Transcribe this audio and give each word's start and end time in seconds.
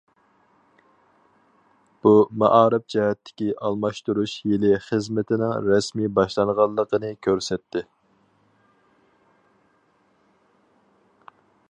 بۇ 2.05 2.13
مائارىپ 2.43 2.87
جەھەتتىكى 2.93 3.49
ئالماشتۇرۇش 3.67 4.33
يىلى 4.53 4.73
خىزمىتىنىڭ 4.87 5.53
رەسمىي 5.67 6.11
باشلانغانلىقىنى 6.21 7.13
كۆرسەتتى. 7.27 7.87